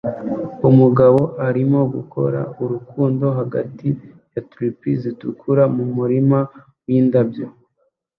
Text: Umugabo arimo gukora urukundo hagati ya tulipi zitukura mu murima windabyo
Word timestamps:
Umugabo 0.69 1.21
arimo 1.47 1.79
gukora 1.93 2.39
urukundo 2.63 3.25
hagati 3.39 3.87
ya 4.33 4.41
tulipi 4.49 4.89
zitukura 5.01 5.63
mu 5.75 5.85
murima 5.95 6.39
windabyo 6.87 7.45